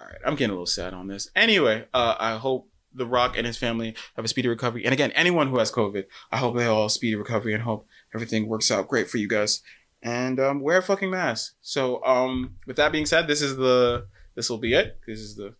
All 0.00 0.06
right, 0.06 0.18
I'm 0.26 0.34
getting 0.34 0.50
a 0.50 0.54
little 0.54 0.66
sad 0.66 0.92
on 0.92 1.06
this. 1.06 1.30
Anyway, 1.34 1.86
uh, 1.94 2.16
I 2.18 2.36
hope 2.36 2.68
The 2.92 3.06
Rock 3.06 3.36
and 3.38 3.46
his 3.46 3.56
family 3.56 3.94
have 4.16 4.24
a 4.24 4.28
speedy 4.28 4.48
recovery. 4.48 4.84
And 4.84 4.92
again, 4.92 5.12
anyone 5.12 5.48
who 5.48 5.58
has 5.58 5.70
COVID, 5.70 6.04
I 6.32 6.38
hope 6.38 6.56
they 6.56 6.66
all 6.66 6.88
speedy 6.88 7.14
recovery 7.14 7.54
and 7.54 7.62
hope 7.62 7.86
everything 8.14 8.48
works 8.48 8.70
out 8.70 8.88
great 8.88 9.08
for 9.08 9.18
you 9.18 9.28
guys. 9.28 9.62
And 10.02 10.38
um, 10.38 10.60
wear 10.60 10.78
a 10.78 10.82
fucking 10.82 11.10
mask. 11.10 11.54
So, 11.62 12.04
um, 12.04 12.56
with 12.66 12.76
that 12.76 12.92
being 12.92 13.06
said, 13.06 13.26
this 13.26 13.40
is 13.40 13.56
the 13.56 14.06
this 14.34 14.50
will 14.50 14.58
be 14.58 14.74
it. 14.74 14.98
This 15.06 15.20
is 15.20 15.36
the 15.36 15.54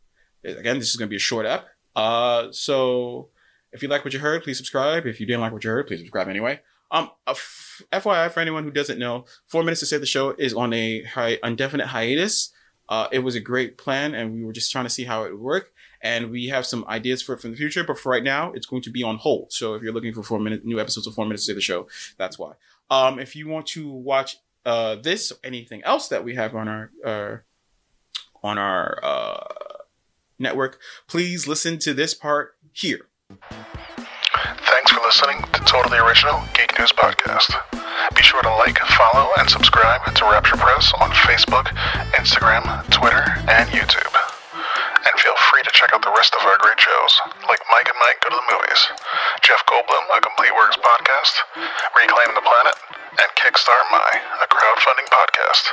again, 0.44 0.78
this 0.78 0.90
is 0.90 0.96
going 0.96 1.08
to 1.08 1.10
be 1.10 1.16
a 1.16 1.20
short 1.20 1.46
app. 1.46 1.66
Uh, 1.96 2.48
so 2.50 3.28
if 3.72 3.82
you 3.82 3.88
like 3.88 4.04
what 4.04 4.12
you 4.12 4.20
heard, 4.20 4.42
please 4.42 4.56
subscribe. 4.56 5.06
If 5.06 5.20
you 5.20 5.26
didn't 5.26 5.40
like 5.40 5.52
what 5.52 5.64
you 5.64 5.70
heard, 5.70 5.86
please 5.86 6.00
subscribe 6.00 6.28
anyway. 6.28 6.60
Um, 6.90 7.10
FYI 7.26 8.30
for 8.30 8.40
anyone 8.40 8.62
who 8.62 8.70
doesn't 8.70 8.98
know, 8.98 9.24
Four 9.46 9.62
Minutes 9.62 9.80
to 9.80 9.86
Save 9.86 10.00
the 10.00 10.06
Show 10.06 10.30
is 10.38 10.54
on 10.54 10.72
a 10.72 11.02
hi- 11.02 11.38
indefinite 11.42 11.88
hiatus. 11.88 12.52
Uh, 12.88 13.08
it 13.10 13.20
was 13.20 13.34
a 13.34 13.40
great 13.40 13.78
plan, 13.78 14.14
and 14.14 14.32
we 14.34 14.44
were 14.44 14.52
just 14.52 14.70
trying 14.70 14.84
to 14.84 14.90
see 14.90 15.04
how 15.04 15.24
it 15.24 15.32
would 15.32 15.40
work. 15.40 15.72
And 16.02 16.30
we 16.30 16.48
have 16.48 16.66
some 16.66 16.84
ideas 16.86 17.22
for 17.22 17.34
it 17.34 17.40
for 17.40 17.48
the 17.48 17.56
future, 17.56 17.82
but 17.82 17.98
for 17.98 18.10
right 18.10 18.22
now, 18.22 18.52
it's 18.52 18.66
going 18.66 18.82
to 18.82 18.90
be 18.90 19.02
on 19.02 19.16
hold. 19.16 19.52
So 19.52 19.74
if 19.74 19.82
you're 19.82 19.92
looking 19.92 20.12
for 20.12 20.22
four 20.22 20.38
minute 20.38 20.64
new 20.64 20.78
episodes 20.78 21.06
of 21.06 21.14
Four 21.14 21.24
Minutes 21.24 21.44
to 21.44 21.46
Save 21.46 21.56
the 21.56 21.62
Show, 21.62 21.88
that's 22.18 22.38
why. 22.38 22.52
Um, 22.90 23.18
if 23.18 23.34
you 23.34 23.48
want 23.48 23.66
to 23.68 23.90
watch 23.90 24.36
uh, 24.66 24.96
this 24.96 25.32
or 25.32 25.36
anything 25.42 25.82
else 25.82 26.08
that 26.08 26.22
we 26.22 26.34
have 26.34 26.54
on 26.54 26.68
our 26.68 26.90
uh, 27.04 27.36
on 28.44 28.58
our 28.58 29.00
uh, 29.02 29.48
network, 30.38 30.78
please 31.08 31.48
listen 31.48 31.78
to 31.80 31.94
this 31.94 32.12
part 32.12 32.52
here. 32.72 33.08
Thanks 33.40 34.92
for 34.92 35.00
listening 35.00 35.40
to 35.56 35.60
Totally 35.64 35.96
Original 35.96 36.44
Geek 36.52 36.78
News 36.78 36.92
Podcast. 36.92 37.56
Be 38.14 38.22
sure 38.22 38.42
to 38.42 38.52
like, 38.60 38.78
follow, 39.00 39.32
and 39.38 39.48
subscribe 39.48 40.04
to 40.14 40.24
Rapture 40.28 40.60
Press 40.60 40.92
on 41.00 41.10
Facebook, 41.24 41.72
Instagram, 42.20 42.68
Twitter, 42.92 43.24
and 43.48 43.66
YouTube. 43.72 44.12
And 44.52 45.14
feel 45.16 45.36
free 45.48 45.62
to 45.64 45.72
check 45.72 45.94
out 45.94 46.02
the 46.04 46.12
rest 46.12 46.36
of 46.36 46.44
our 46.44 46.58
great 46.60 46.78
shows, 46.78 47.12
like 47.48 47.60
Mike 47.72 47.88
and 47.88 47.96
Mike 47.96 48.20
Go 48.20 48.28
to 48.28 48.36
the 48.36 48.48
Movies, 48.52 48.82
Jeff 49.40 49.64
Goldblum, 49.64 50.04
A 50.16 50.20
Complete 50.20 50.52
Works 50.52 50.76
Podcast, 50.76 51.34
Reclaim 51.96 52.36
the 52.36 52.44
Planet, 52.44 52.76
and 53.18 53.30
Kickstart 53.38 53.90
My, 53.90 54.20
a 54.42 54.46
crowdfunding 54.46 55.08
podcast. 55.08 55.64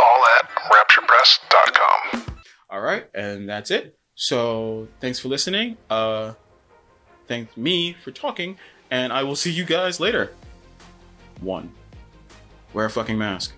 All 0.00 0.24
at 0.38 0.48
rapturepress.com. 0.70 2.36
All 2.70 2.80
right, 2.80 3.06
and 3.14 3.48
that's 3.48 3.70
it. 3.70 3.98
So 4.14 4.88
thanks 5.00 5.18
for 5.18 5.28
listening. 5.28 5.76
Uh, 5.88 6.34
thank 7.26 7.56
me 7.56 7.94
for 8.04 8.10
talking, 8.10 8.58
and 8.90 9.12
I 9.12 9.22
will 9.22 9.36
see 9.36 9.50
you 9.52 9.64
guys 9.64 10.00
later. 10.00 10.34
One. 11.40 11.72
Wear 12.72 12.86
a 12.86 12.90
fucking 12.90 13.18
mask. 13.18 13.52